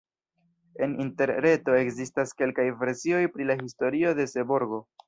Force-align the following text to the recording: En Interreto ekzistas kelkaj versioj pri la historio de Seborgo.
En 0.85 0.95
Interreto 1.07 1.77
ekzistas 1.83 2.35
kelkaj 2.41 2.67
versioj 2.83 3.25
pri 3.37 3.53
la 3.53 3.63
historio 3.65 4.19
de 4.23 4.33
Seborgo. 4.37 4.87